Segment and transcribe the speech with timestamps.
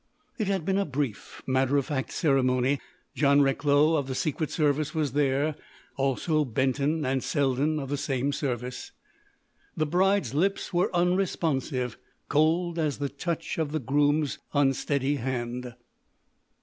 [0.39, 2.79] It had been a brief, matter of fact ceremony.
[3.13, 5.53] John Recklow, of the Secret Service, was there;
[5.95, 8.93] also Benton and Selden of the same service.
[9.77, 11.97] The bride's lips were unresponsive;
[12.29, 15.75] cold as the touch of the groom's unsteady hand.